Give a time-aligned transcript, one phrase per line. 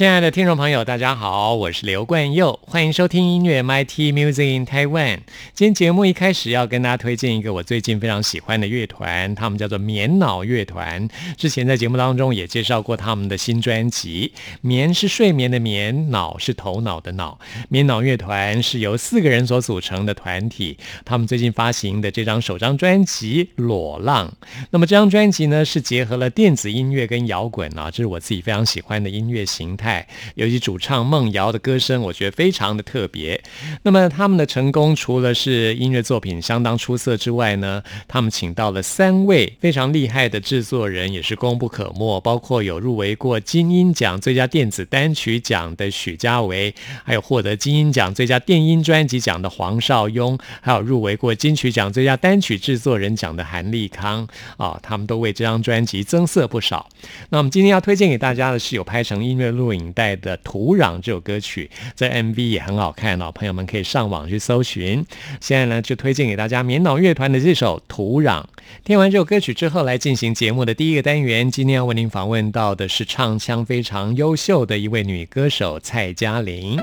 [0.00, 5.18] 亲爱的听众朋友，大家好，我是刘冠佑，欢迎收听音乐 MIT Music in Taiwan。
[5.52, 11.06] 今天节目一开始要跟大家推荐一个我最近非常喜欢的乐团，他们叫做棉脑乐团。
[11.36, 14.32] 之前在节目当中也介绍过他们的新专辑，
[14.62, 17.38] 棉是睡眠的棉，脑是头脑的脑。
[17.68, 24.26] 棉脑乐团是由四个人所组成的团体，他们最近发行的这张首张专辑《裸浪》。
[24.70, 29.89] 那么这张专辑呢，是结合了电子音乐跟摇滚啊，这是我自己非常喜欢的音乐形态。
[30.34, 33.42] 尤其主唱孟瑶的歌声，我觉得非常的特别。
[33.82, 42.20] 那么他们的成功，除了是音乐作品相当出色之外呢，他们请到了三位非常厉害的制作人，也是功不可没。
[42.20, 46.74] 包括有入围过金音奖最佳电子单曲奖的许家维，
[47.04, 56.88] 还有获得金音奖最佳电音专辑奖的黄少雍，还有入围过金曲奖最佳单曲制作人奖的韩立康啊，他们都为这张专辑增色不少。
[57.30, 59.79] 那我们今天要推荐给大家的是有拍成音乐录影。
[59.80, 65.04] 领带的《土壤》这首歌曲，在 MV 也很好看哦，朋友们可以上网去搜寻。
[65.40, 68.42] 现在呢，就推荐给大家棉脑乐团的这首《土壤》。
[68.84, 71.50] 听完这首歌曲之后，来进行节目的第一个单元。
[71.50, 76.78] 今天要为您访问到的是唱腔非常优秀的一位女歌手蔡嘉玲。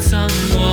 [0.00, 0.69] 散我。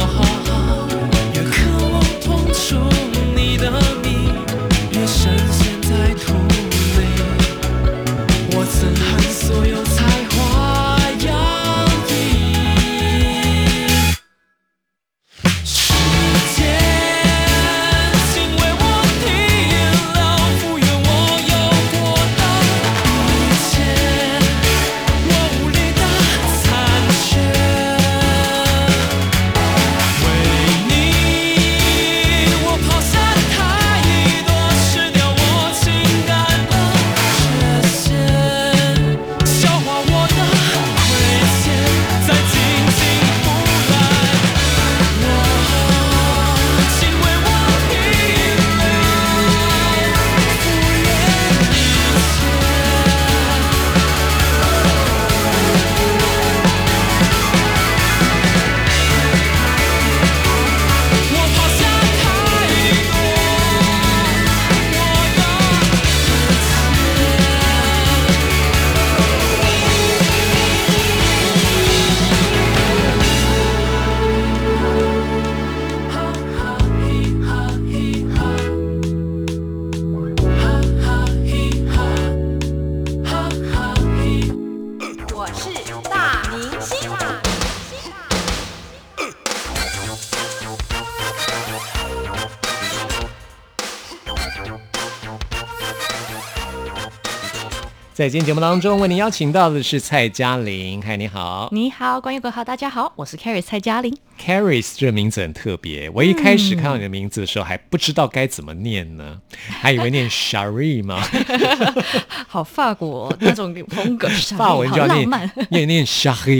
[98.17, 100.99] 在今天节目当中，为您邀请到的是蔡嘉玲。
[100.99, 104.17] 嗨，你好，你好，关于哥好，大家好，我是 Carrie 蔡嘉玲。
[104.43, 111.23] Carrie 这个名字很特别，我一开始看到你的名字的时候，还不知道该怎么念呢，还以为念 Shari 吗？
[112.49, 114.27] 好法国那种风格，
[114.57, 115.29] 法文就要念
[115.69, 116.55] 念念 Shari，R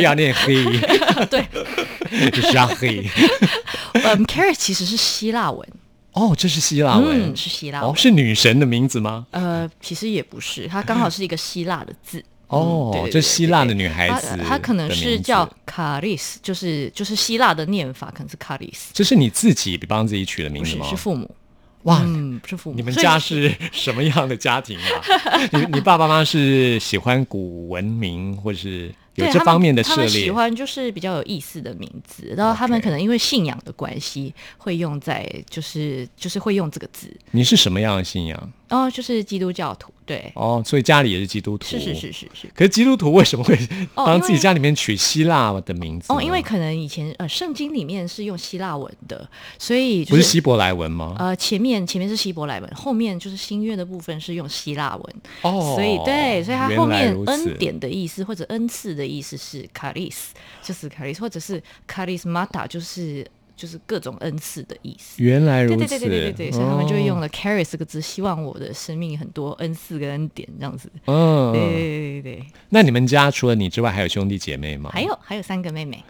[0.00, 0.64] 要念黑，
[1.30, 1.46] 对
[2.50, 3.08] ，Shari。
[4.02, 5.68] 嗯，Carrie 其实是希腊文。
[6.12, 9.26] 哦，这是希腊文，是希腊文，是女神的名字吗？
[9.30, 12.22] 呃，其实也不是，它刚好是一个希腊的字。
[12.48, 18.90] 哦，这希腊的女孩子，她可能是叫卡里斯，就是就是希腊的念法，可能是卡里斯。
[18.92, 20.86] 这是你自己帮自己取的名字吗？
[20.86, 21.30] 是父母。
[21.84, 22.76] 哇，嗯是父母。
[22.76, 25.48] 你们家是什么样的家庭啊？
[25.50, 28.94] 你你爸爸妈妈是喜欢古文明，或者是？
[29.14, 37.14] 有这方面的涉猎，喜欢就是比较有意思的名字，然后他们可能因为信仰的关系，会用在就是就是会用这个字。
[37.30, 38.52] 你是什么样的信仰？
[38.72, 40.32] 哦，就是基督教徒，对。
[40.34, 41.64] 哦，所以家里也是基督徒。
[41.66, 42.48] 是是是是是。
[42.52, 43.56] 可是基督徒为什么会
[43.94, 46.12] 帮自己家里面取希腊的名字？
[46.12, 49.28] 哦，因为可能以前呃圣经里面是用希腊文的，
[49.58, 51.14] 所以不是希伯来文吗？
[51.20, 55.14] 呃，前面前面是希伯来文，后面就是新约的部分是用希腊文。
[55.42, 59.12] 哦，所以对，所以它后面恩典的意思或者恩赐的。
[59.12, 60.32] 意思是卡利斯，
[60.62, 63.26] 就是卡利斯，或者是卡利斯玛塔，就是
[63.62, 65.22] 就是各种恩赐的意思。
[65.22, 70.90] 原来如此，对对对对对对，所以他们就会用了 carry 这个字，希望我的生命很多恩赐跟恩典这样子。
[71.06, 72.46] 嗯，对对对对。
[72.70, 74.90] 那你们家除了你之外，还有兄弟姐妹吗？
[74.92, 76.02] 还有还有三个妹妹。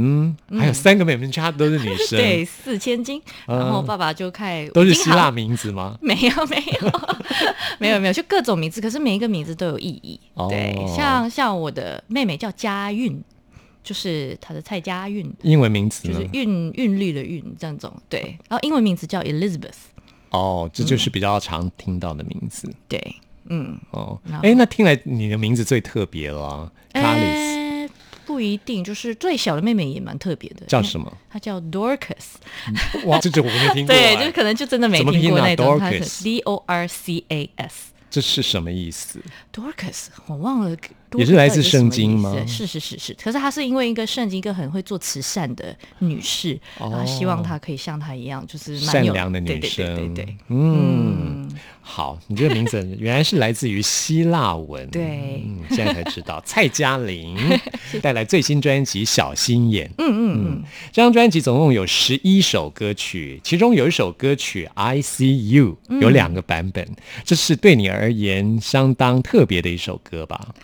[0.00, 2.18] 嗯，还有三个妹妹，家都是女生。
[2.20, 3.20] 对，四千金。
[3.46, 5.96] 然后爸爸就开都是希腊名字吗？
[6.02, 6.92] 没有没有
[7.80, 10.20] 没有没有，就各种名字，可是每一个名字都有意义。
[10.50, 13.20] 对，像像我的妹妹叫佳韵，
[13.88, 15.26] 就是他的蔡家韵。
[15.40, 17.90] 英文名字就是韵韵律的韵这样种。
[18.06, 19.88] 对，然后英文名字叫 Elizabeth。
[20.28, 22.70] 哦，这就是比较常听到的名字。
[22.86, 23.78] 对，嗯。
[23.92, 27.90] 哦，哎，那听来你的名字最特别了，卡里斯。
[28.26, 31.10] 不一定，就是最小的妹妹也蛮特别的，叫什么？
[31.30, 32.34] 她叫 Dorcas。
[33.06, 33.88] 哇，这就我没听过。
[33.96, 35.80] 对，就可能就真的没听过那种。
[36.22, 37.92] D O R C A S。
[38.10, 39.20] 这是什么意思
[39.52, 40.74] ？Dorcas，我忘了，
[41.16, 42.34] 也是来自圣经吗？
[42.46, 49.94] 是是是是，可是她是因为一个圣经，一个很会做慈善的女士，然后希望她可以像她一样，就是善良的女生。
[49.94, 51.48] 对对对，嗯，
[51.80, 56.42] 好，你这个名字原来是来自于希腊文，对，现在才知道。
[56.46, 57.36] 蔡嘉玲
[58.02, 60.62] 带来最新专辑《小心眼》，嗯嗯嗯，
[60.92, 66.88] 这张专辑总共有十一首歌曲，其中有一首歌曲《I See You》有两个版本，
[67.24, 67.98] 这是对你而。
[67.98, 70.54] 而言，相当特别的一首歌吧。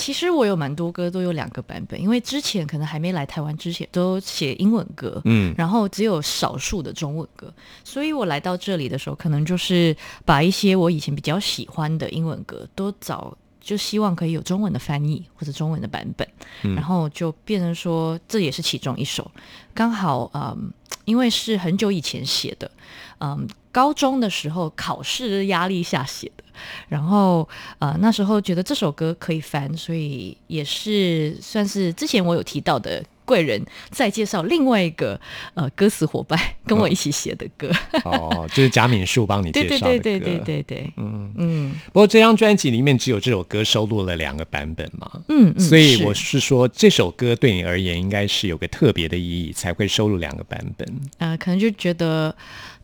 [0.00, 7.52] 其实我有蛮多歌都有两个版本，因为之前可能还没来台湾之前都写英文歌，嗯，然后只有少数的中文歌，
[7.84, 16.26] 所以我来到这里的时候，可能就是把一些我以前比较喜欢的英文歌都找，就希望可以有中文的翻译或者中文的版本，
[16.74, 19.30] 然后就变成说这也是其中一首，
[19.74, 20.72] 刚好嗯，
[21.04, 22.70] 因为是很久以前写的，
[23.18, 26.44] 嗯，高中的时候考试压力下写的。
[26.88, 27.48] 然后，
[27.78, 35.18] 呃，那时候觉得这首歌可以翻，所以也是算是之前我有提到的贵人，再介绍另外一个
[35.54, 37.70] 呃歌词伙伴跟我一起写的歌。
[38.04, 40.02] 哦，就是贾敏树帮你介绍的歌。
[40.02, 41.74] 对对对对对对，嗯嗯。
[41.86, 45.60] 不过这张专辑里面只有这首歌收录了两个版本嘛，嗯嗯。
[45.60, 50.86] 所以我是说，这首歌对你而言应该是有个特别的意义，才会收录两个版本。
[51.16, 52.34] 呃，可能就觉得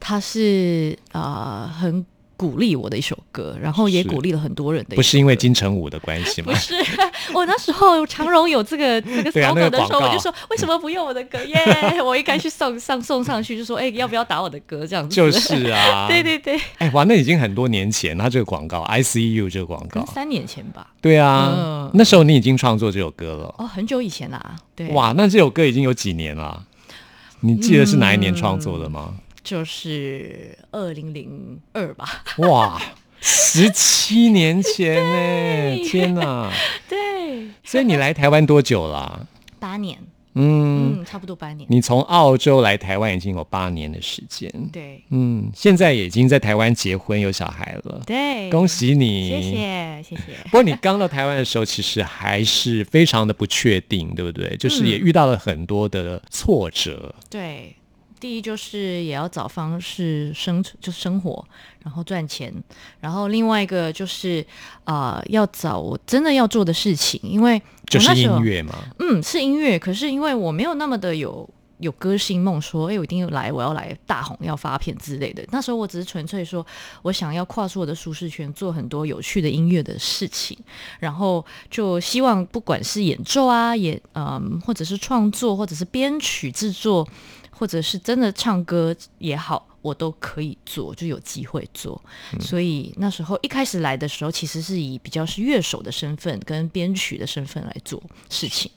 [0.06, 2.06] 它是啊很。
[2.38, 4.94] 鼓励我的一首歌，然后也鼓励了很多人的。
[4.94, 6.52] 不是因为金城武的关系吗？
[6.52, 6.74] 不是，
[7.32, 11.38] 我那时候长荣有这个 这个 slogan 的时候，我就说为什么不用我的歌？
[11.48, 11.56] 耶，
[12.02, 14.86] 我应该去送上送上去，就说哎，要不要打我的歌？
[14.86, 15.16] 这样子。
[15.16, 16.60] 就是啊，对对对。
[16.76, 20.88] 哎，哇，那已经很多年前，他这个广告 I C U 这个广告，三年前吧。
[21.00, 23.54] 对啊，那时候你已经创作这首歌了。
[23.56, 24.56] 哦，很久以前啦。
[24.74, 24.88] 对。
[24.88, 26.62] 哇，那这首歌已经有几年了？
[27.40, 29.14] 你记得是哪一年创作的吗？
[29.46, 32.24] 就是二零零二吧。
[32.48, 32.82] 哇。
[33.18, 36.52] 十七年前呢，天哪！
[36.86, 39.26] 对，所以你来台湾多久了？
[39.58, 39.98] 八年。
[40.34, 41.66] 嗯，差不多八年。
[41.70, 44.52] 你从澳洲来台湾已经有八年的时间。
[44.70, 48.02] 对，嗯，现在已经在台湾结婚有小孩了。
[48.06, 49.30] 对，恭喜你！
[49.30, 50.22] 谢谢谢谢。
[50.44, 54.54] 不过你刚到台湾的时候，其实还是非常的不确定，对不对？
[54.58, 57.14] 就是也遇到了很多的挫折。
[57.30, 57.74] 对。
[58.18, 61.44] 第一就是也要找方式生存，就生活，
[61.84, 62.52] 然后赚钱，
[63.00, 64.44] 然后另外一个就是
[64.84, 75.44] 啊，要找我真的要做的事情，因为就是音乐嘛，嗯，是音乐，可是因为我没有那么的有有歌星梦，说哎，我一定要来，我要来大红，要发片之类的。
[75.50, 76.66] 那时候我只是纯粹说
[77.02, 80.56] 我想要跨出我的舒适圈，做很多有趣的音乐的事情，
[80.98, 87.06] 然后就希望不管是演奏啊，演嗯，或者是创作，或者是编曲制作，
[87.58, 92.00] 或者是真的唱歌也好，我都可以做，就有机会做。
[92.38, 98.70] 所以那时候一开始来的时候，其实是以比较是乐手的身份跟编曲的身份来做事情。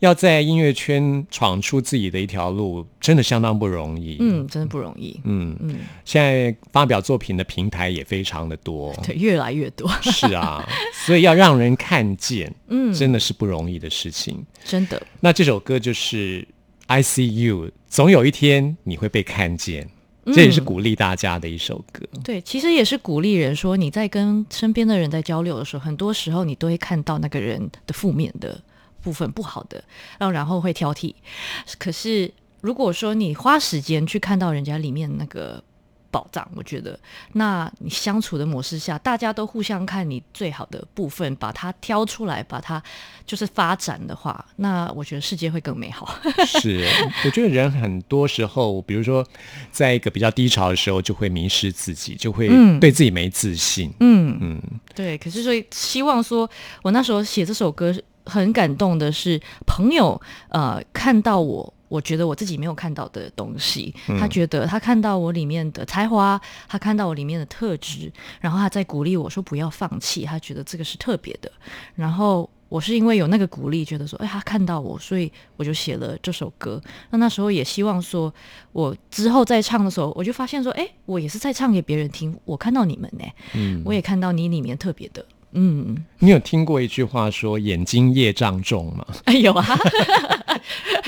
[0.00, 4.18] 要在音乐圈闯出自己的一条路，真的相当不容易。
[4.20, 5.18] 嗯，真的不容易。
[5.24, 9.88] 嗯嗯，现在发表作品的平台也非常的多，对，越来越多。
[10.02, 10.62] 是啊，
[11.06, 14.44] 所以要让人看见，嗯，真的是不容易的事情。
[14.64, 15.00] 真的。
[15.20, 16.42] 那这首歌就是
[16.86, 19.88] 《I See You》，总有一天你会被看见，
[20.26, 22.06] 这也是鼓励大家的一首歌。
[22.22, 28.60] 对，其实也是鼓励人说，你在跟身边的人在交流的时候，很多时候你都会看到那个人的负面的。
[29.04, 29.84] 部分不好的，
[30.18, 31.12] 然后然后会挑剔。
[31.76, 35.62] 可是如果说你花时间去看到人家里面那个
[36.14, 36.96] 宝藏，我觉得，
[37.32, 42.80] 那你相处的模式下，大家都互相看你最好的部分，把它挑出来，把它
[43.26, 46.16] 就是发展的话，那我觉得世界会更美好。
[46.46, 46.88] 是，
[47.24, 49.26] 我觉得人很多时候，比如说
[49.72, 52.46] 在一个比较低潮的时候，就会迷失自己，就会
[52.78, 53.92] 对自己没自信。
[53.98, 54.62] 嗯嗯，
[54.94, 55.18] 对。
[55.18, 56.48] 可是所以希望说，
[56.82, 57.92] 我那时候写这首歌。
[58.26, 60.18] 很感动的是，朋友
[60.48, 71.48] 呃看到我，我觉得我自己没有看到的东西，他觉得他看到我里面的才华，他看到我里面的特质，然后他在鼓励我说不要放弃，他觉得这个是特别的。
[71.94, 76.82] 然后我是因为有那个鼓励，觉得说哎他看到我，所以我就写了这首歌。
[77.10, 78.34] 那那时候也希望说，
[78.72, 85.24] 我之后再唱的时候，我就发现说，哎，我也是在唱给别人听，我看到你们呢，嗯，我也看到你里面特别的。
[85.54, 89.06] 嗯，你有听过一句话说“眼睛业障重”吗？
[89.24, 89.78] 哎，有啊，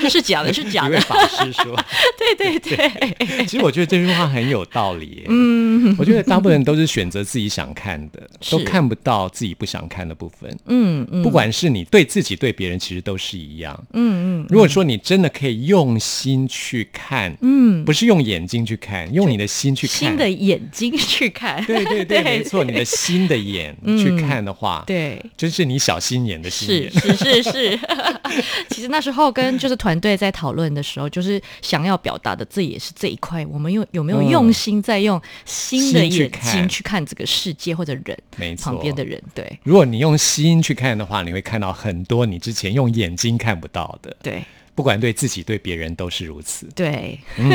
[0.09, 0.89] 是假的， 是假的。
[0.89, 1.75] 一位法师说
[2.17, 5.23] ：“对 对对。”其实我觉得这句话很有道理。
[5.27, 10.49] 嗯，我觉得大部分人都是选择自己想看的，都看不到自己不想看的部分。
[10.65, 13.77] 嗯嗯，不管是你对自己对别人，其实都是一样。
[13.93, 21.63] 嗯嗯，如果说你真的可以用心去看，嗯，不是用眼睛去看，用你的心去看，新的眼睛去看。
[21.65, 24.36] 对对对，没错，你的心的眼去看。
[24.43, 27.79] 的话，对，真是你小心眼的心眼，是是是是。
[28.69, 39.21] 其实那时候跟就是团队在讨论的时候，就是想要表达的，这也是这一块，我们用有没有用心在用新的眼睛去看这个世界或者人，没错，旁边的人。
[39.33, 44.15] 对，如果你用心去看的话，你会看到很多你之前用眼睛看不到的。
[44.21, 44.43] 对。
[44.77, 46.69] 不管对自己对别人都是如此。
[46.75, 47.49] 对，嗯，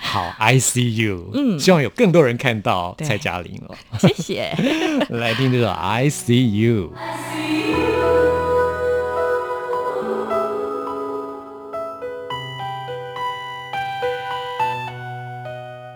[0.00, 1.28] 好，I see you。
[1.34, 3.74] 嗯，希望有更多人看到蔡嘉玲哦。
[3.98, 4.56] 谢谢。
[5.10, 6.92] 来听这首 I see you。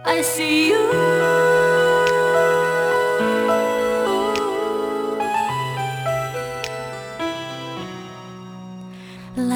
[0.02, 0.99] I see you。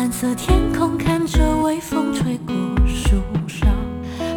[0.05, 2.55] 蓝色天空，看着微风吹过
[2.87, 3.17] 树
[3.49, 3.67] 梢，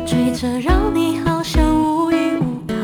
[0.06, 2.76] 吹着让你好像无依无靠。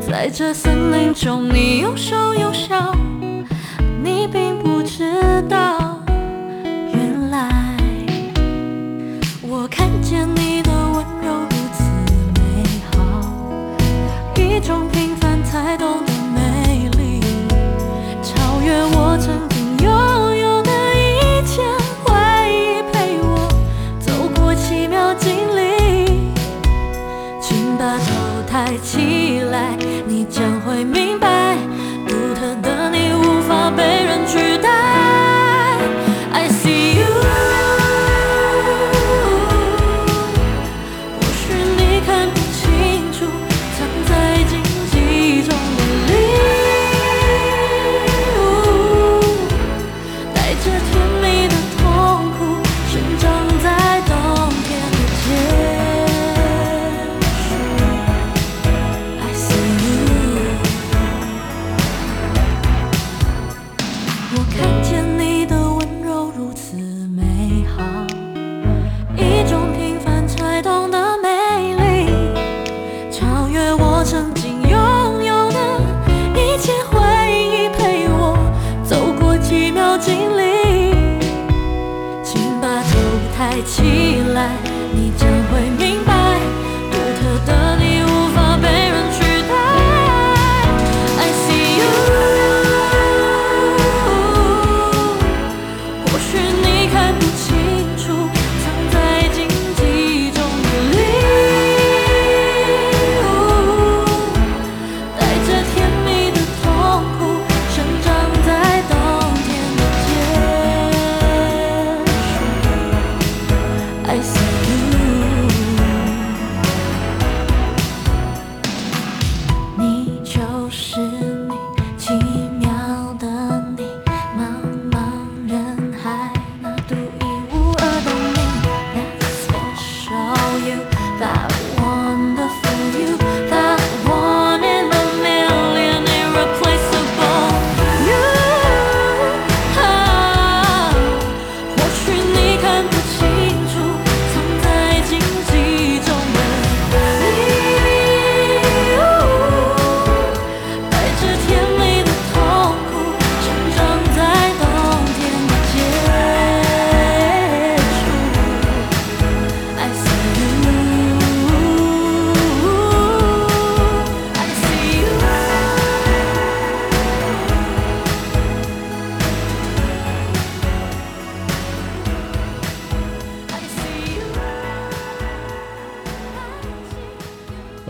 [0.00, 2.92] 在这森林中，你有说有笑，
[4.02, 5.14] 你并不知
[5.48, 5.85] 道，
[83.66, 83.95] 情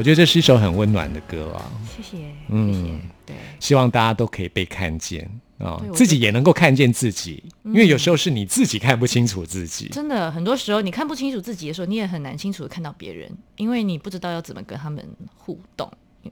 [0.06, 1.68] 觉得这是一首很温暖的歌啊。
[1.96, 9.88] 谢谢，嗯，对，希望大家都可以被看见啊，自己也能够看见自己，因为有时候是你自己看不清楚自己。
[9.88, 15.04] 真的，很多时候你看不清楚自己的时候，你也很难清楚的看到别人，因为你不知道要怎么跟他们
[15.36, 15.90] 互动。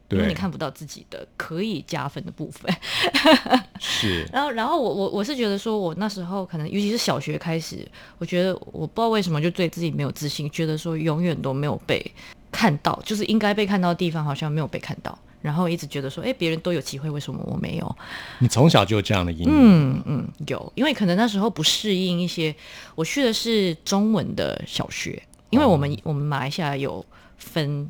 [0.09, 2.69] 因为你看不到自己的可以加分的部分，
[3.79, 4.25] 是。
[4.33, 12.05] 然后，然后我我我是觉得说，我那时候可能，尤其是小学开始，我觉得我不知道为什么就对自己没有自信，觉得说永远都没有被
[12.55, 17.97] 看到，就是应该被看到的地方好像没有被看到，然后一直觉得说，哎，别人都有机会，为什么我没有？
[18.39, 19.49] 你从小就有这样的阴影？
[19.51, 22.55] 嗯嗯，有，因为可能那时候不适应一些，
[22.95, 27.05] 我去的是中文的小学，因为我们我们马来西亚有
[27.37, 27.89] 分。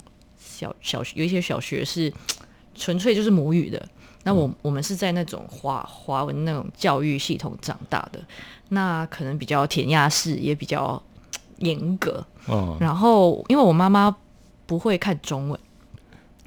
[0.56, 2.12] 小小学有一些小学是
[2.76, 3.88] 纯粹就是母语的，
[4.22, 8.20] 那我我们是在那种华华文那种教育系统长大的，
[8.68, 11.02] 那可能比较填鸭式，也比较
[11.58, 12.24] 严格。
[12.46, 14.14] 哦，然后因为我妈妈
[14.66, 15.60] 不会看中文，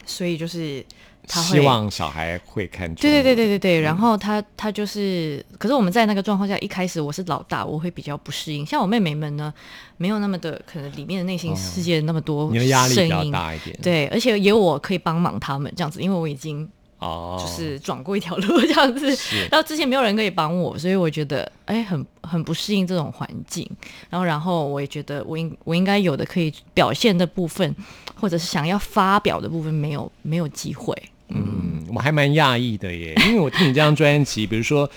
[0.05, 0.85] 所以就是
[1.27, 1.41] 他。
[1.41, 2.93] 希望小孩会看。
[2.95, 8.65] 对对对对对对，然后他他就是，可是我们在那个状况下，一开始我是老大，我会比较不适应。
[8.65, 9.53] 像我妹妹们呢，
[9.97, 13.77] 没有那么的可能，里面的内心世界那么多，你的压力比较大一点。
[13.81, 16.67] 对，而且也有我可以帮忙他们这样子，因为我已经
[16.99, 19.07] 哦，就是转过一条路这样子。
[19.51, 23.69] 然后之前没有人可以帮我，所以我觉得哎，很很不适应这种环境。
[24.09, 27.75] 然后然后我也觉得我应我应该有的可以表现的部分，
[28.15, 30.95] 或者是想要发表的部分，没有没有机会。
[31.29, 34.89] 嗯，我还蛮讶异的耶，因为我听你这张专辑，比如说，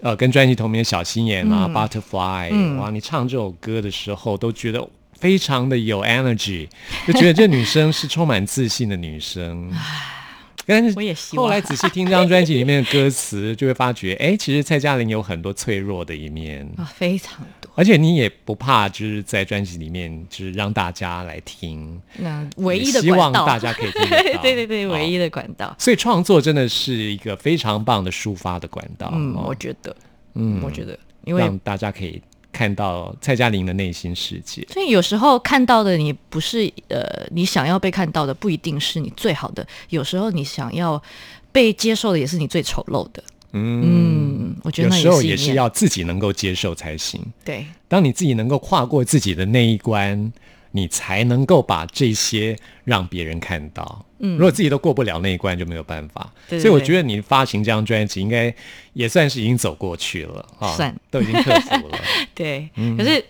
[0.00, 6.68] 呃，跟专辑同名的小心眼啊，Butterfly，哇，你唱这首歌的时候都觉得非常的有 energy，
[7.06, 9.72] 就觉得这女生是充满自信的女生。
[10.68, 17.70] 但是我也希望后来仔细听这张专辑里面的歌词，就会发觉， 哎，其实蔡嘉玲有很多脆弱的一面啊，非常多。
[17.74, 21.98] 而且你也不怕，就是在专辑里面，就是让大家来听。
[22.18, 25.74] 那唯一的希望大家可以听到， 对对对，唯一的管道。
[25.78, 29.10] 所以创作真的是一个非常棒的抒发的管道。
[29.14, 29.96] 嗯，我觉得，
[30.34, 32.20] 嗯，我觉得，因为让大家可以。
[32.58, 41.00] 看到蔡嘉玲的内心世界，所以有时候看到的你不是呃，你想要被看到的不一定是你最好的，有时候你想要
[41.52, 43.22] 被接受的也是你最丑陋的。
[43.52, 47.24] 嗯，我觉得有时候也是要自己能够接受才行。
[47.44, 50.32] 对，当你自己能够跨过自己的那一关。
[50.72, 54.04] 你才能够把这些让别人看到。
[54.20, 56.32] 嗯，如果自己都过不了那一关，就没有办法。
[56.48, 58.52] 所以我觉得你发行这张专辑，应该
[58.92, 61.98] 也算是已经走过去了啊，算都已经克服了。
[62.34, 63.24] 对，可是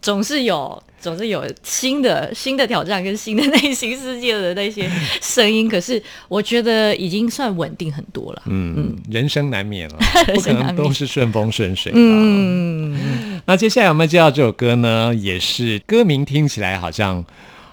[0.00, 5.68] 总是有，总是有新的新的挑战跟新的内心世界的那些声音。
[5.68, 8.42] 可是我觉得已经算稳定很多了。
[8.46, 9.98] 嗯嗯，人生难免了，
[10.34, 11.98] 不可能 都是顺风顺水的。
[12.00, 13.31] 嗯。
[13.44, 17.24] 那接下来我们介绍这首歌呢，也是歌名听起来好像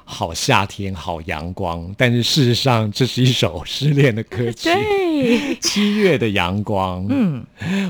[0.04, 4.70] 好夏天、好阳光，但是事实上这是一首失恋的歌曲。
[4.74, 7.46] 对， 七月的阳光，嗯，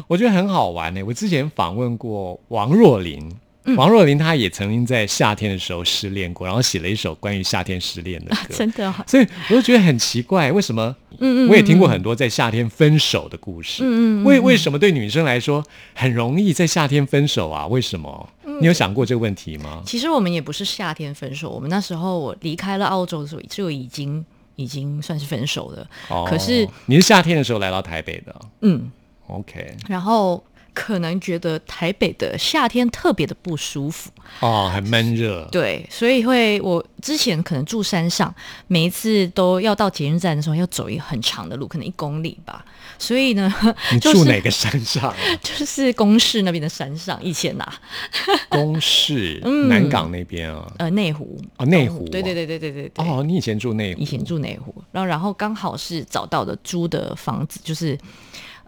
[0.08, 1.02] 我觉得很好玩呢。
[1.04, 3.32] 我之前访问过王若琳。
[3.76, 8.94] 王若琳她也曾经在夏天的时候失恋过，然后写了一首关于夏天失恋的歌， 真的。
[9.08, 10.96] 所以我就觉得很奇怪，为什么？
[11.20, 13.84] 嗯嗯，我也听过很多在夏天分手的故事。
[13.84, 17.68] 嗯嗯，为为什么对女生来说很容易在夏天分手啊？
[17.68, 18.30] 为什么？
[18.62, 19.82] 你有想过这个问题吗？
[19.86, 24.24] 其实我们也不是夏天分手，我们那时候我离开了澳洲的时候就已经
[24.56, 25.88] 已经算是分手了。
[26.10, 28.36] 哦，可是你是夏天的时候来到台北的？
[28.62, 28.90] 嗯
[29.28, 29.76] ，OK。
[29.88, 30.44] 然后。
[30.74, 35.48] 可能觉得台北的夏天特别的不舒服哦，很闷热。
[35.52, 38.34] 对，所以会我之前可能住山上，
[38.68, 42.64] 每一次都要到捷运站的时候要走一个很长的路，可能一公里吧。
[42.98, 43.54] 所以呢，
[43.94, 45.14] 你住哪个山上？
[45.42, 47.18] 就是公市那边的山上。
[47.24, 47.66] 以前呐，
[48.50, 52.04] 公市南港那边啊，呃，内湖啊，内湖。
[52.10, 53.06] 对对对对对对对。
[53.06, 54.02] 哦，你以前住内湖？
[54.02, 57.98] 以前住内湖，然后然后刚好是找到的租的房子，就是。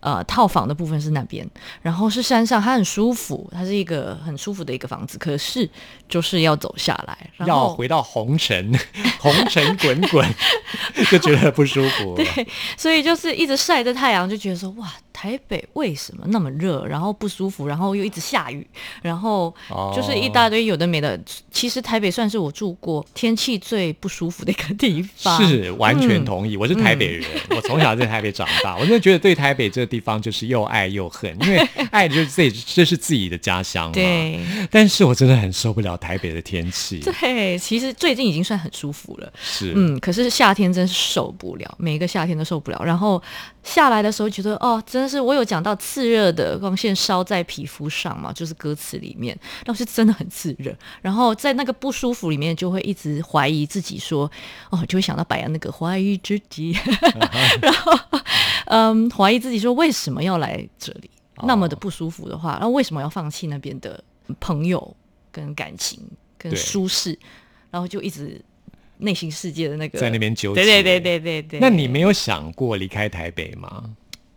[0.02, 1.48] 呃，套房的部分是那边，
[1.82, 5.18] 然后是山上，它很舒服，它是一个很舒服的一个房子。
[5.18, 5.68] 可是
[6.10, 8.78] 就是要走下来，要回到红尘，
[9.20, 10.28] 红尘滚滚，
[11.10, 12.16] 就觉得不舒服。
[12.20, 14.92] 对，所以就是一直晒着太阳，就觉得说哇。
[15.14, 18.66] 台北为什么那么热，然后不舒服，然后又一直下雨，
[19.02, 19.54] 然后
[19.96, 21.20] 就是一大堆有的没的。
[21.52, 25.42] 其实台北算是我住过天气最不舒服的一个地方。
[25.48, 31.58] 是完全同意，我是台北人，我从小在台北长大，我真的觉得对台北这个地方就是又爱又恨，因为
[31.92, 33.94] 爱就是自己，这是自己的家乡嘛。
[33.94, 34.40] 对。
[34.70, 37.00] 但是我真的很受不了台北的天气。
[37.20, 39.32] 对，其实最近已经算很舒服了。
[39.42, 39.74] 是。
[39.76, 42.82] 嗯，可是夏天真是受不了，每一个夏天都受不了。
[42.84, 43.22] 然后
[43.64, 50.76] 下来的时候觉得哦，真的是我有讲到刺热的光线烧在皮肤上嘛，就是歌词里面，那是真的很刺热。
[51.02, 54.30] 然后在那个不舒服里面，就会一直怀疑自己，说
[54.72, 56.76] 哦，就会想到白羊那个怀疑自己，
[57.62, 57.94] 然后
[58.66, 61.10] 嗯，怀疑自己说为什么要来这里
[61.44, 64.04] 那么的不舒服的话，然后为什么要放弃那边的
[64.40, 64.96] 朋友
[65.32, 66.00] 跟感情
[66.38, 67.18] 跟舒适，
[67.70, 68.44] 然后就一直。
[69.02, 71.60] 内心世界的那个在那边纠结，对对对对对对。
[71.60, 73.84] 那你没有想过离开台北吗？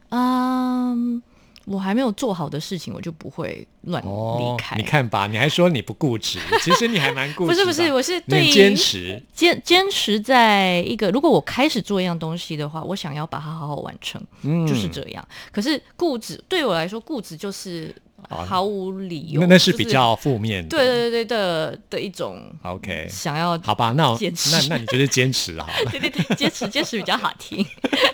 [0.08, 1.22] 嗯，
[1.66, 4.76] 我还没有做好的事情，我就不会乱离开。
[4.76, 7.52] 你看吧，你还说你不固执， 其实你还蛮固执。
[7.52, 11.10] 不是不是，我是对坚持坚坚持在一个。
[11.10, 14.22] 如果我开始做一样东西的话，我想要把它好好完成，
[14.66, 15.26] 就是这样。
[15.52, 17.94] 可是固执对我来说，固执就是。
[18.30, 22.40] 毫无理由，那那是比较负面的，对对对对的的一种。
[22.62, 25.72] OK，想要好吧，那那那你就是坚持好了。
[25.90, 27.64] 对对对，坚持坚持比较好听。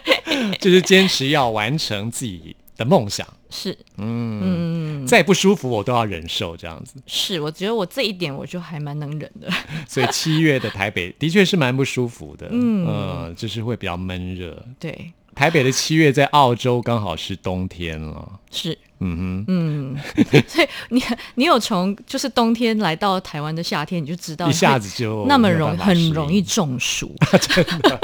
[0.61, 3.27] 就是坚持要完成自己的梦想。
[3.53, 6.95] 是，嗯嗯，再不舒服我都要忍受这样子。
[7.07, 9.51] 是，我觉得我这一点我就还蛮能忍的。
[9.89, 14.65] 所以七月的台北的确是蛮不舒服的，嗯，就是会比较闷热。
[14.79, 15.13] 对。
[15.41, 19.97] 台北的七月在澳洲刚好是冬天了，是，嗯哼，嗯，
[20.47, 21.03] 所以你
[21.37, 27.99] 你有从就是冬天来到台湾的夏天，你就知道一下子就那么容很容易中暑， 真的。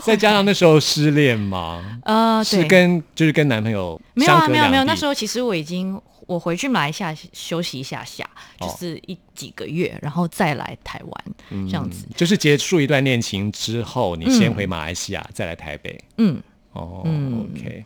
[0.04, 5.98] 再加上那时候失恋嘛，呃，是跟就是跟男朋友没有啊，没有没有，那时候其实我已经。
[6.28, 8.28] 我回去马来西亚休息一下下，
[8.60, 11.24] 就是一几个月，然后再来台湾
[11.66, 12.06] 这样子。
[12.14, 15.98] 就是结束一段恋情之后，你先回马来西亚，再来台北。
[16.18, 16.38] 嗯，
[16.74, 17.82] 哦，OK。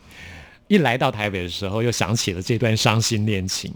[0.67, 3.73] 一来到台北的时候，又想起了这段伤心恋情。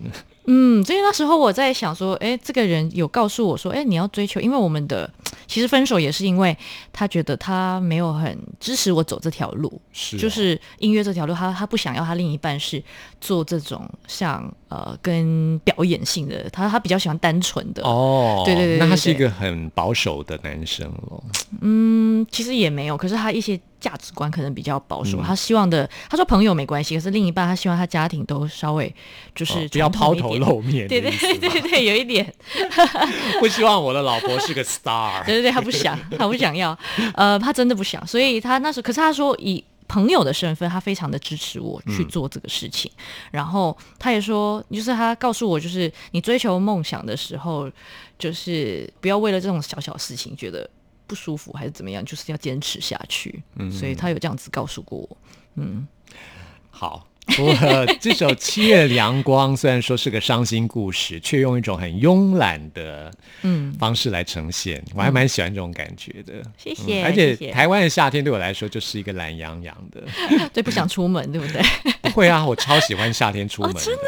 [0.50, 5.10] 嗯，所以那时候我在想说，哎，这个人有告诉我说，哎，你要追求，因为我们的
[5.46, 6.58] 其实分手也是因为
[6.94, 12.82] 他觉得他没有很支持我走这条路，是就是音乐这条路，他他不想要他另一半是
[13.20, 21.22] 做这种像呃跟表演性的，他他比较喜欢单纯的哦，对对对，那他是一个很保守的男生喽。
[21.60, 23.60] 嗯，其实也没有，可是他一些。
[23.80, 28.94] 价值观可能比较保守，他希望的，他说朋友没关系，可是另一半他希望他家庭都稍微
[29.36, 32.34] 就是不要抛头露面，对对对对，有一点。
[33.40, 36.78] 不希望我的老婆是个 star，对对对，他不想， 他不想要，
[37.14, 42.92] 呃，他真的不想，所以他那时候，可是他说以朋友的身份，他非常的支持我去做这个事情，
[43.32, 47.70] 然后他也说，就是他告诉我，就是你追求梦想的时候，
[48.18, 50.68] 就是不要为了这种小小事情觉得。
[51.08, 53.42] 不舒服还是怎么样，就是要坚持下去。
[53.56, 55.18] 嗯，所以他有这样子告诉过我。
[55.56, 55.88] 嗯，
[56.70, 57.08] 好。
[57.40, 66.42] 我这首《七月阳光》虽然说是个伤心故事，却用一种很慵懒的嗯方式来呈现，我还蛮喜欢这种感觉的。
[66.58, 67.04] 谢谢。
[67.04, 70.02] 而且台湾的夏天对我来说就是一个懒洋洋的，
[70.54, 71.62] 对，不想出门，对不对？
[72.04, 74.02] 不会啊，我超喜欢夏天出门，真的。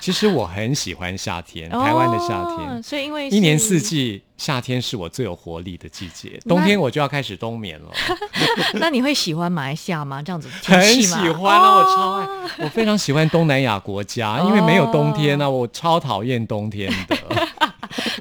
[0.00, 2.82] 其实我很喜欢夏天， 台湾的夏天。
[2.82, 6.40] 所以因为一年四季，夏天是我最有活力的季节。
[6.48, 7.88] 冬天我就要开始冬眠了。
[8.74, 10.22] 那你会喜欢马来西亚吗？
[10.22, 12.26] 这样子很喜欢啊，我超爱，
[12.64, 17.16] 我非常喜欢东南亚国家，因为没有冬天啊，我超讨厌冬天的。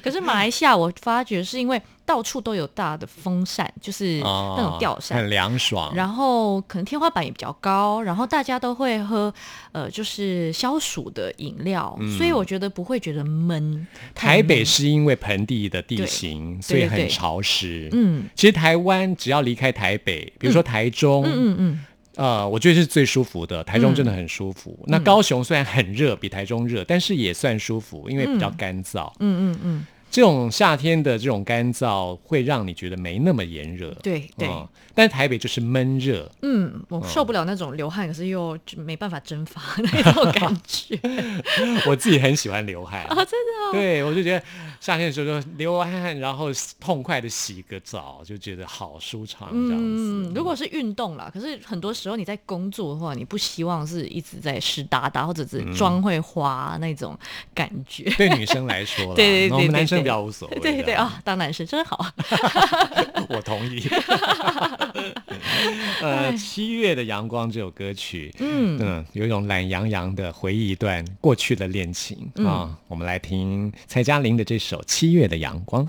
[0.07, 1.81] 可是马来西亚，我发觉是因为。
[2.07, 5.93] 到处都有大的风扇，就是那种吊扇，很凉爽。
[5.93, 9.33] 然后可能天花板也比较高，然后大家都会喝
[9.73, 13.85] 呃，就是消暑的饮料，所以我觉得不会觉得闷。
[14.15, 17.89] 台北是因为盆地的地形，所以很潮湿。
[17.91, 23.61] 嗯，其实台湾只要离开台北，比如说台中，嗯嗯嗯，呃，我觉得是最舒服的。
[23.65, 24.79] 台中真的很舒服。
[24.87, 29.11] 那高雄虽然很热，比台中热，但是也算舒服，因为比较干燥。
[29.19, 29.87] 嗯嗯嗯。
[30.09, 34.49] 这种夏天的这种干燥会让你觉得没那么炎热，对对。
[34.95, 40.99] 但台北就是闷热，嗯，我受不了那种流汗，可是又没办法蒸发那种感觉。
[41.85, 43.73] 我自己很喜欢流汗啊，真的。
[43.73, 44.43] 对，我就觉得
[44.79, 46.47] 夏天的时候就流完汗，然后
[46.79, 50.31] 痛快的洗个澡，就觉得好舒畅这样子。
[50.33, 57.15] 如果是运动啦，可是很多时候你在工作的话，你不希望是一直在湿哒哒或者是妆会花那种
[57.53, 58.09] 感觉。
[58.17, 60.60] 对女生来说， 对对对，我们男生比较无所谓。
[60.60, 62.05] 对对啊，当男生真好。
[63.29, 63.88] 我同意。
[66.01, 72.77] 呃，七月的阳光这首歌曲，嗯嗯，有一种懒洋洋的回忆一段过去的恋情啊。
[72.88, 75.88] 我们来听蔡佳玲的这首《七月的阳光》。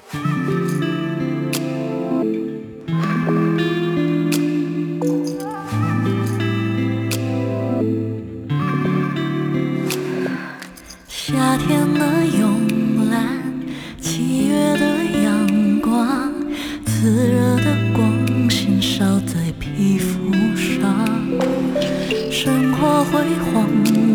[11.08, 12.17] 夏天的
[23.58, 23.68] 慌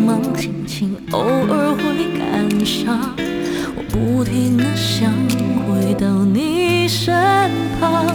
[0.06, 3.14] 忙，心情偶尔会感伤。
[3.76, 5.12] 我不停的想
[5.68, 7.14] 回到你身
[7.78, 8.06] 旁，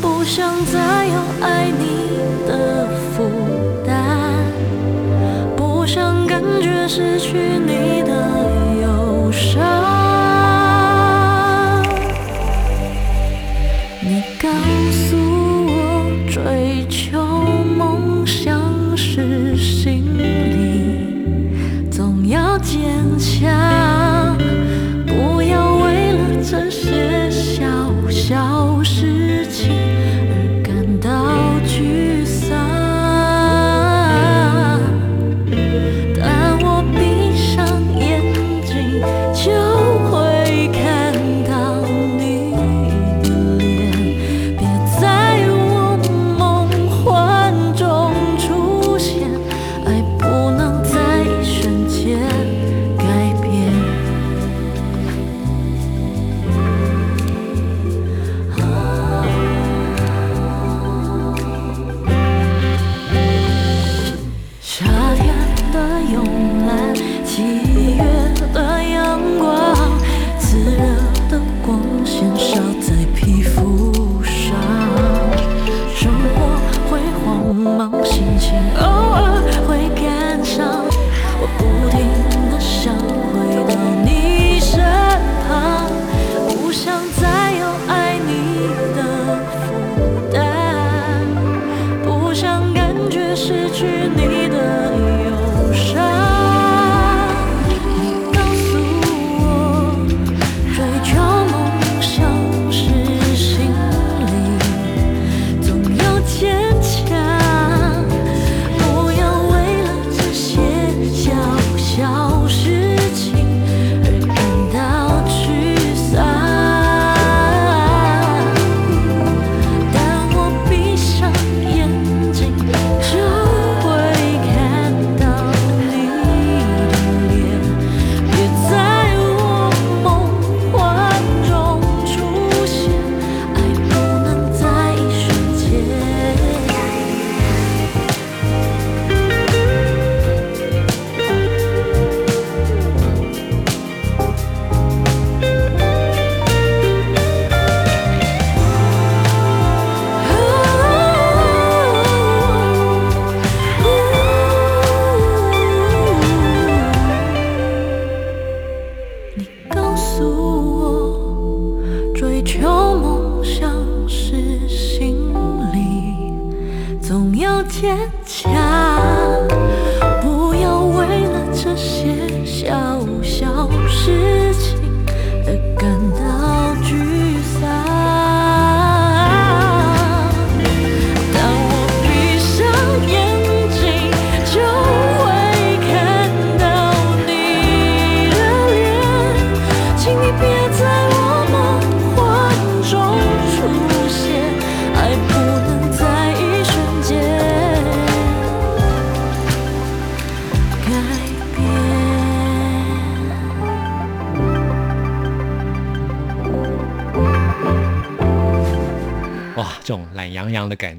[0.00, 2.16] 不想再有爱你
[2.48, 3.28] 的负
[3.86, 3.94] 担，
[5.54, 7.58] 不想感觉失去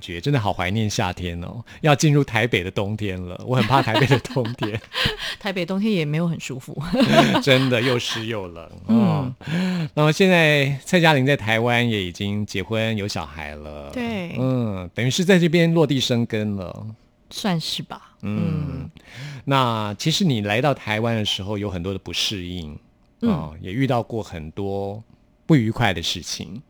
[0.06, 3.41] 觉真的好怀念夏天哦，要进入台北的冬天了。
[3.48, 4.80] 我很怕台北的冬天，
[5.39, 6.80] 台北冬天也没有很舒服，
[7.41, 8.72] 真的又湿又冷。
[8.88, 9.34] 嗯，
[9.96, 16.88] 那么现在蔡嘉玲在台湾也已经结婚有小孩了，对，嗯，等于是在这边落地生根了，
[17.32, 18.12] 算是吧。
[18.22, 18.89] 嗯，
[19.46, 22.78] 那其实你来到台湾的时候有很多的不适应，
[23.22, 25.04] 哦，也遇到过很多
[25.46, 26.62] 不愉快的事情。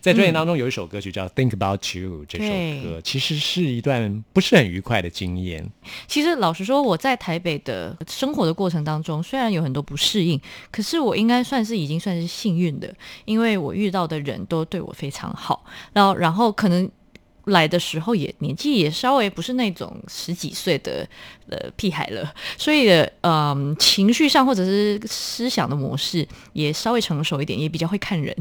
[0.00, 5.68] 在专辑当中有一首歌曲叫《Think About You》，这首歌其实是一段不是很愉快的经验。
[6.06, 15.64] 其实老实说，我在台北的生活的过程当中，虽然有很多不适应，可是我应该算是已经算是幸运的，因为我遇到的人都对我非常好。
[15.92, 16.90] 然后，然后可能。
[17.48, 21.06] 来的时候也年纪也稍微不是那种十几岁的
[21.50, 22.90] 呃屁孩了， 所以
[23.22, 28.34] 嗯情绪上或者是思想的模式也稍微成熟一点，也比较会看人，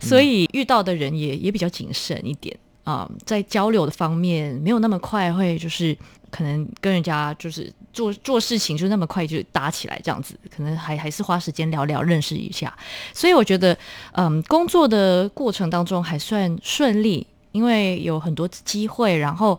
[0.00, 2.56] 所以遇到的人也也比较谨慎一点。
[2.84, 5.96] 啊，在交流的方面没有那么快会就是
[6.32, 12.76] 可能跟人家就是做做事情就那么快就搭起来这样子，可能还还是花时间聊聊认识一下，
[13.14, 13.78] 所以我觉得
[14.14, 17.24] 嗯工作的过程当中还算顺利。
[17.52, 19.58] 因为有很多机会，然后，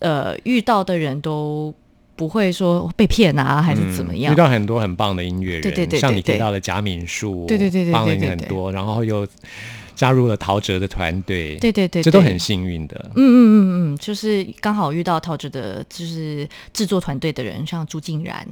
[0.00, 1.72] 呃，遇到的人都
[2.14, 4.32] 不会说被骗啊，还是怎么样？
[4.32, 9.26] 遇到很多很棒的音乐人，对对对，像你提到的贾敏树，对对对对，帮了你很多，然后又。
[9.98, 13.10] 加入了陶喆的团队，对对对，这都很幸运的。
[13.16, 13.60] 嗯嗯嗯
[13.92, 18.46] 嗯，就是刚好遇到陶喆的，就是制作团队的人，像朱静然，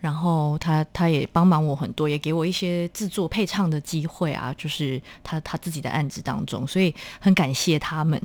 [0.00, 8.18] 然后他他也帮忙我很多，也给我一些制作配唱的机会啊，就是他他自己的案子当中，所以很感谢他们。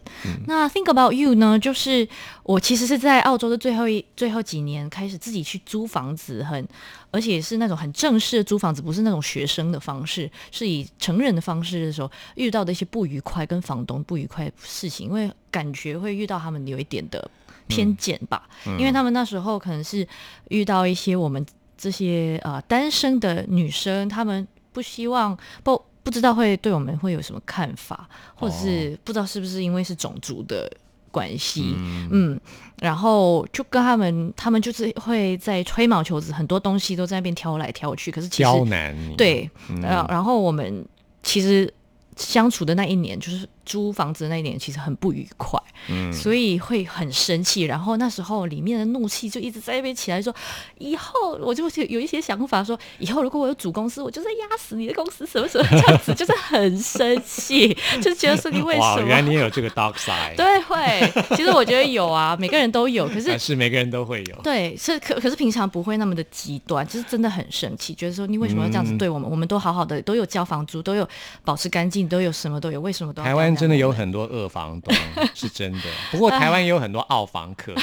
[0.47, 2.07] 那 Think About You 呢，就是
[2.43, 6.65] 我其实是在澳洲的最后一最后几年开始自己去租房子，很。
[7.13, 17.29] 而且是那种很正式的租房子，不是那种学生的方式，是以成人的方式的时候遇到的一些不愉快，跟房东不愉快的事情，因为感觉会遇到他们有一点的
[17.67, 18.47] 偏见吧，
[18.77, 20.07] 因为他们那时候可能是
[20.49, 21.45] 遇到一些我们
[21.77, 30.71] 这些呃单身的女生，他们不希望不不知道会对我们会有什么看法，或者是不知道是不是因为是种族的。
[31.13, 31.75] 关系，
[32.09, 32.39] 嗯，
[32.79, 38.09] 然后就跟他们，他们就是会在吹毛求疵，很多东西都在那边挑来挑去。
[38.09, 40.85] 可是其实，对，然然后我们
[41.21, 41.69] 其实
[42.21, 45.59] 相处的那一年，就是租房子那一年，其实很不愉快。
[45.89, 50.33] 嗯，所以会很生气，然后那时候里面的怒气就一直在那边起来，说
[50.77, 58.99] 以后我就有一些想法，说以后如果我有主公司，我就是压死你的公司，什么什么这样子，就是很生气， 就觉得说你为什么？
[58.99, 60.35] 原来你也有这个 dark side。
[60.35, 61.35] 对，会。
[61.35, 64.35] 其实我觉得有啊，每个人都有，可是 是每个人都会有。
[64.43, 69.27] 对，是可可是平常不会那么的极端，就是真的很生气，觉得说你为什么要这样子对我们？
[69.27, 71.07] 我们都好好的，都有交房租，都有
[71.43, 74.93] 保持干净，都有什么都有，为什么都台湾真的有很多恶房东，
[75.33, 75.81] 是真的。
[76.11, 77.73] 不过 台湾也有很多澳房客，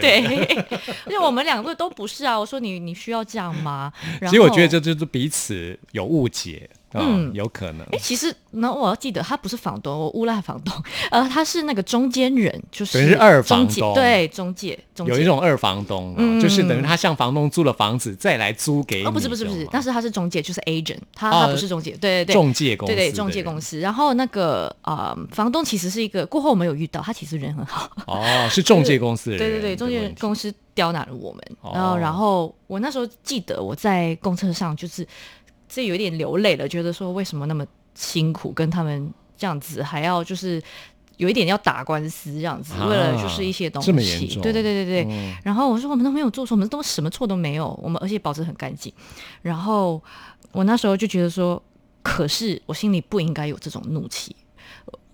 [0.00, 0.20] 对，
[1.06, 2.38] 因为我们两个都不是啊。
[2.38, 3.92] 我说你你需要这样吗？
[4.22, 6.68] 其实我觉得这就是彼此有误解。
[7.00, 7.86] 嗯，有可能。
[7.92, 10.74] 哎，其实那我要记得，他不是房东，我诬赖房东，
[11.10, 14.78] 呃，他是那个中间人，就是等于二房东，对，中介。
[15.06, 19.02] 有一种二房东，就是等于他向房东租了房子，再来租给。
[19.04, 23.78] 哦，不是不是不是，但是他是中介，就是 agent，他他不是中介，对对对，中介公司，对对中介公司。
[23.80, 27.90] 然后那个呃，房东其实是一个，过后我们有遇到，他其实人很好。
[28.06, 29.30] 哦，是中介公司。
[29.30, 31.42] 对对对，中介公司刁难了我们。
[31.72, 35.06] 然后然后我那时候记得我在公车上就是。
[35.74, 37.64] 这有点流泪了，觉得说为什么那么
[37.94, 40.62] 辛苦，跟他们这样子，还要就是
[41.16, 43.90] 有一点要打官司这样子，为了就是一些东西。
[44.42, 45.34] 对对对对对。
[45.42, 48.92] 然后我说我们都没有做错，我们都什么错都没有，我们而且保持很干净。
[49.40, 50.02] 然后
[50.50, 51.62] 我那时候就觉得说，
[52.02, 54.36] 可是我心里不应该有这种怒气，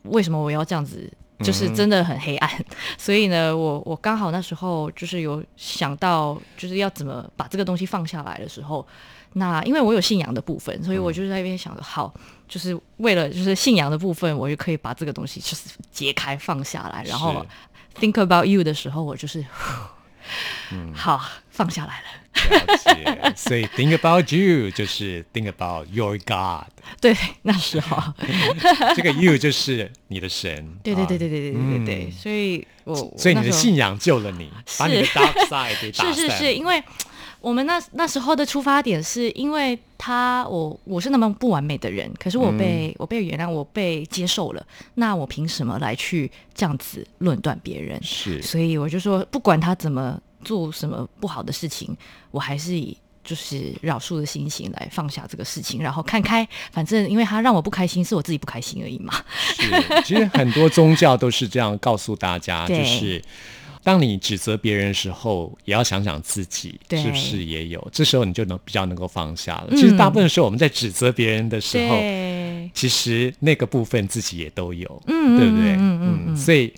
[0.02, 1.08] 为什么我要这样子？
[1.40, 2.50] 就是真的很黑暗。
[2.96, 8.84] 所以呢，我我刚好那时候就是有想到，就是要怎么把这个东西放下来的时候。
[9.34, 12.12] 那因为我有信仰的部分，所以我就在那边想着，好，
[12.48, 17.44] 就是为了就是信仰的部分，我就可以把这个东西就是解开放下来，然后
[18.00, 19.44] think about you 的时候，我就是，
[20.94, 21.20] 好
[21.50, 23.34] 放下来了。
[23.36, 26.68] 所以 think about you 就是 think about your God。
[27.00, 28.00] 对，那时候
[28.94, 30.78] 这个 you 就是你的神。
[30.82, 32.10] 对对对对对对对对对。
[32.10, 36.14] 所以我所以你的信仰救了你，把你的 dark side 给打散。
[36.14, 36.82] 是是是，因为。
[37.40, 48.02] 我们那那时候的出发点是因为他我我是那么不完美的人，可是我被我被原谅，我被接受了，那我凭什么来去这样子论断别人？
[48.02, 51.96] 是，所以我就说，不管他怎么做什么不好的事情，
[52.32, 59.14] 我还是以就是饶恕的心情来放下这个事情，然后看开，反正因为他让我不开心，是我自己不开心而已嘛。
[59.36, 63.22] 是，其实很多宗教都是这样告诉大家， 就是。
[63.88, 67.88] 当你指责别人的时候，也要想想自己是不是也有。
[67.90, 69.68] 这时候你就能比较能够放下了。
[69.70, 71.96] 其实大部分时候我们在指责别人的时候，
[72.74, 75.72] 其实那个部分自己也都有，对不对？
[75.72, 76.36] 嗯嗯嗯。
[76.36, 76.68] 所以《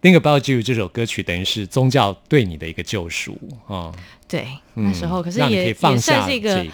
[0.00, 3.36] Think About You》这首歌曲等于是宗教对你的一个救赎
[3.66, 3.92] 啊。
[4.28, 6.64] 对，那时候可是也也算是一个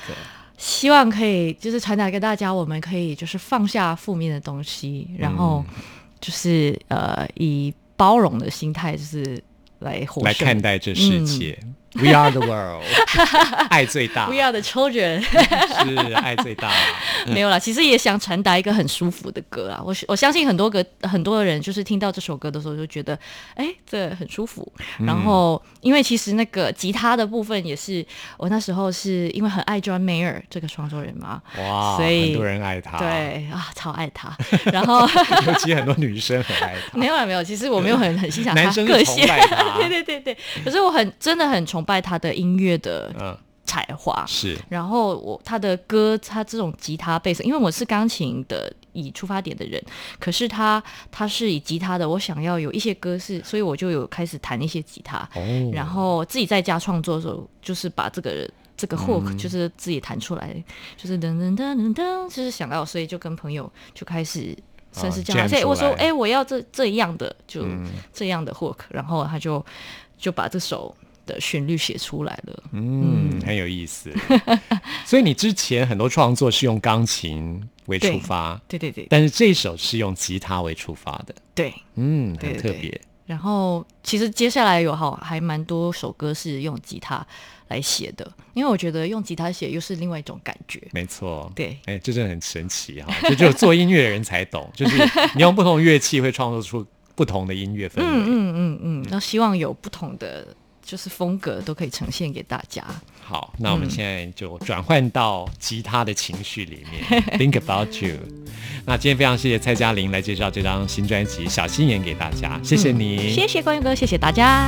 [0.59, 5.64] 希望，可以就是传达给大家，我们可以就是放下负面的东西，然后
[6.20, 9.43] 就是呃以包容的心态，就是。
[9.81, 11.59] 来来看待这世界。
[11.95, 12.84] We are the world，
[13.70, 14.28] 爱最大。
[14.28, 16.70] We are the children， 是爱最大。
[17.26, 19.80] 没有啦，其实也想传达一个很舒服的歌啊。
[19.84, 23.18] 我我相信很多个，很多人就是听到这首歌的时候就觉得，
[23.55, 24.70] 哎，这很舒服。
[24.99, 28.05] 然后，因为其实那个吉他的部分也是
[28.36, 32.99] 我那时候是因为很爱 John Mayer 这个创作人嘛，哇，所以很多人爱他。
[32.99, 34.36] 对啊，超爱他。
[34.72, 35.01] 然后，
[35.47, 36.99] 尤其很多女生很爱他。
[36.99, 39.26] 没有没有，其实我没有很很欣赏他个性。
[39.78, 44.59] 对对对对，可是我很真的很崇拜他的音乐的才华，是。
[44.68, 49.83] 然后我他的歌，他这种吉他贝斯，因为我是钢琴的以出发点的人，
[50.18, 55.29] 可是他他是以吉他的，我想要有一些歌是，所以我就有开始弹一些吉他，
[55.72, 60.55] 然后自己在家创作的时候，就是把这个这个 hook 就是自己弹出来，
[60.97, 64.57] 就是噔噔噔噔噔，就是想要，所以就跟朋友就开始。
[64.91, 67.62] 算是这样，所以我说，哎，我要这这样的，就
[68.11, 69.64] 这样的 hook，然后他就
[70.16, 70.97] 就把这首
[71.29, 72.62] 的旋律写出来了。
[72.72, 74.11] 嗯，很有意思。
[75.07, 81.35] 所以你之前很多创作是用钢琴为出发，对对对，但是这首是用吉他为出发的。
[81.55, 83.01] 对，嗯，很特别。
[83.26, 87.24] 然后其实接下来有好还蛮多首歌是用吉他。
[87.68, 90.81] 来写的，因为我觉得用吉他写又是另外一种感觉。
[90.91, 94.97] 没错，对，哎，这真的很神奇哈，就只有做音乐的人才懂， 就是
[95.35, 98.05] 你用不同乐器会创作出不同的音乐氛围。
[98.07, 100.49] 嗯嗯嗯嗯，那希望有不同的
[100.89, 102.82] 就是风格都可以呈现给大家。
[103.22, 108.16] 好，那我们现在就转换到吉他的情绪里面， Think About You。
[108.86, 114.66] 那今天非常谢谢蔡嘉玲来介绍这张新专辑《小心眼》给大家，谢谢你，谢谢光佑哥，谢谢大家。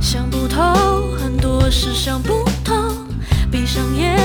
[0.00, 2.72] 想不透，很多事想不透，
[3.50, 4.16] 闭上眼，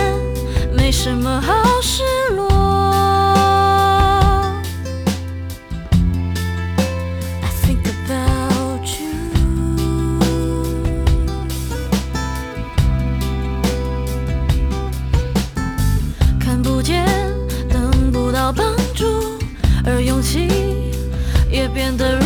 [0.75, 2.03] 没什么好失
[2.35, 2.46] 落。
[21.87, 22.16] 变得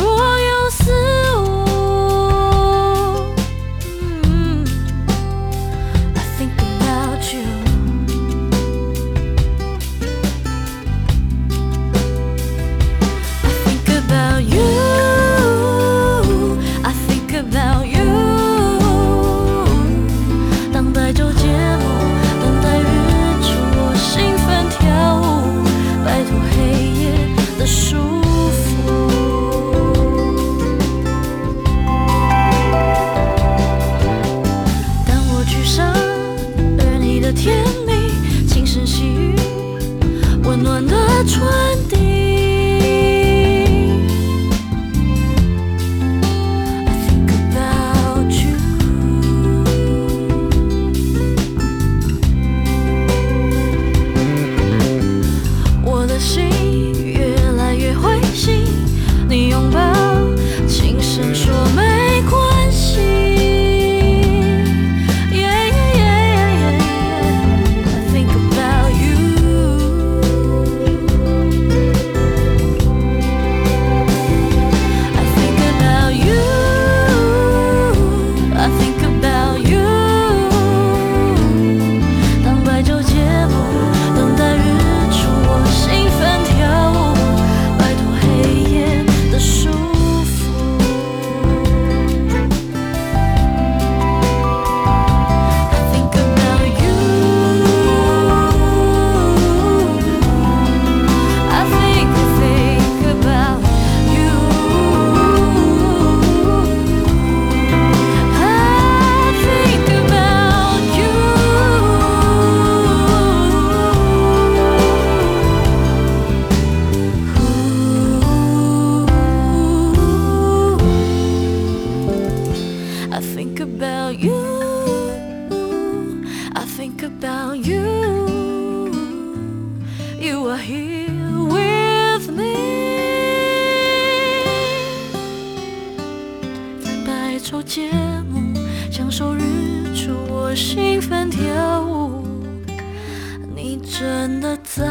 [144.40, 144.86] 的在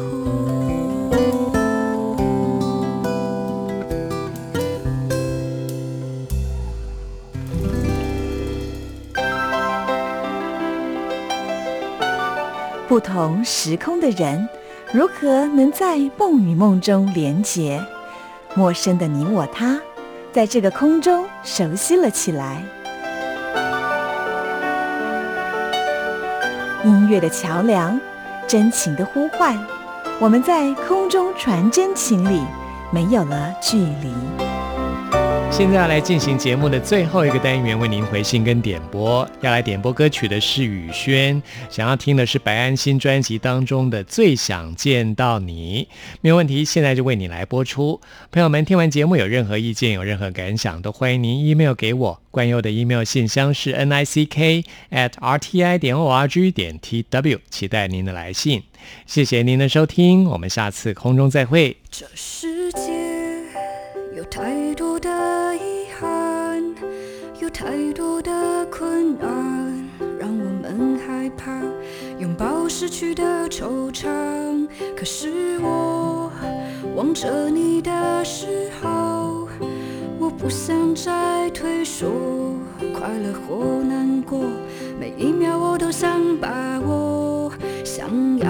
[0.00, 0.28] 乎
[12.88, 14.48] 不同时空的人，
[14.92, 17.80] 如何能在梦与梦中连结？
[18.54, 19.78] 陌生的你我他，
[20.32, 22.62] 在这个空中熟悉了起来。
[26.84, 28.00] 音乐的桥梁，
[28.48, 29.54] 真情的呼唤，
[30.18, 32.40] 我们在空中传真情里，
[32.90, 34.47] 没有了距离。
[35.58, 39.28] 现在要来进行节目的最后一个单元，为您回信跟点播。
[39.40, 45.88] 要来点播歌曲的是雨轩，想要听的是白安新专辑当中的《最想见到你》。
[46.20, 48.00] 没有问题，现在就为你来播出。
[48.30, 52.20] 朋友们，听完节目有任何意见、有任何感想，都欢迎您 email 给我。
[52.30, 56.78] 关佑的 email 信箱是 n i c k at r t i 点 o r g 点
[56.78, 58.62] t w，期待您的来信。
[59.06, 61.76] 谢谢您的收听，我们下次空中再会。
[61.90, 62.97] 这世界
[64.30, 65.08] 太多的
[65.56, 66.62] 遗憾，
[67.40, 69.28] 有太多的困难，
[70.18, 71.50] 让我们害怕
[72.18, 74.68] 拥抱失去的惆怅。
[74.96, 76.30] 可是我
[76.94, 79.48] 望着你的时候，
[80.18, 82.06] 我不想再退缩，
[82.92, 84.44] 快乐或难过，
[85.00, 87.50] 每一秒我都想把握，
[87.84, 88.08] 想
[88.38, 88.48] 要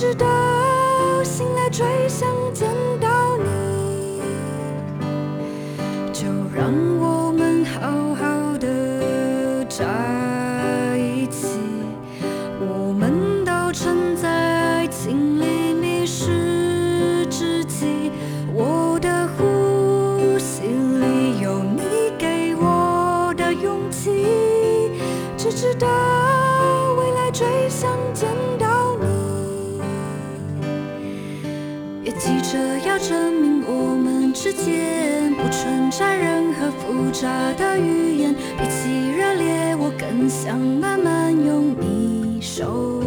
[0.00, 2.29] 直到醒来吹向
[33.08, 43.02] 证明我们之间不存在任何复杂的语言，比起热烈，我更想慢慢用你手。